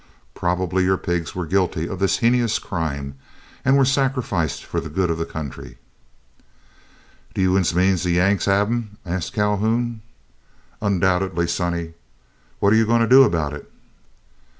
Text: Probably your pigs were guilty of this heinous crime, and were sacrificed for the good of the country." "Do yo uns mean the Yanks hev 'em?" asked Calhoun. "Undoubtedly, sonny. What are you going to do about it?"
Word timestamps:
Probably 0.33 0.83
your 0.83 0.97
pigs 0.97 1.35
were 1.35 1.45
guilty 1.45 1.87
of 1.87 1.99
this 1.99 2.17
heinous 2.17 2.57
crime, 2.57 3.19
and 3.63 3.77
were 3.77 3.85
sacrificed 3.85 4.65
for 4.65 4.79
the 4.81 4.89
good 4.89 5.11
of 5.11 5.19
the 5.19 5.27
country." 5.27 5.77
"Do 7.35 7.41
yo 7.43 7.55
uns 7.55 7.75
mean 7.75 7.97
the 7.97 8.09
Yanks 8.09 8.45
hev 8.45 8.65
'em?" 8.65 8.97
asked 9.05 9.33
Calhoun. 9.33 10.01
"Undoubtedly, 10.81 11.45
sonny. 11.47 11.93
What 12.59 12.73
are 12.73 12.77
you 12.77 12.87
going 12.87 13.01
to 13.01 13.07
do 13.07 13.21
about 13.21 13.53
it?" 13.53 13.71